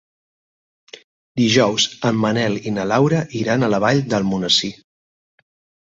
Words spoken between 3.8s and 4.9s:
Vall d'Almonesir.